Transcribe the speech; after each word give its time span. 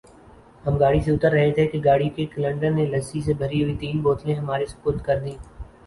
ہم 0.63 0.77
گاڑی 0.77 0.99
سے 1.01 1.11
اتر 1.11 1.31
رہے 1.31 1.51
تھے 1.55 1.65
کہ 1.67 1.79
گاڑی 1.85 2.09
کے 2.15 2.25
کلنڈر 2.33 2.71
نے 2.71 2.85
لسی 2.87 3.21
سے 3.21 3.33
بھری 3.39 3.63
ہوئی 3.63 3.75
تین 3.79 4.01
بوتلیں 4.03 4.35
ہمارے 4.35 4.65
سپرد 4.67 5.01
کر 5.05 5.19
دیں 5.19 5.37